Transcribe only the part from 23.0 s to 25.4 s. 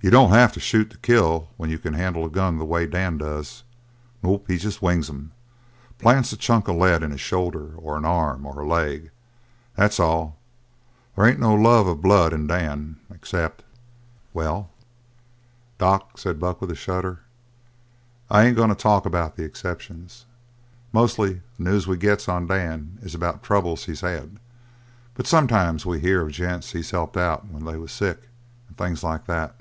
is about troubles he's had. But